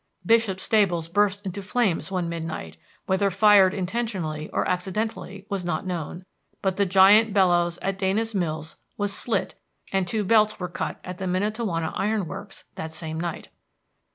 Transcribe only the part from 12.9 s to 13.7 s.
same night.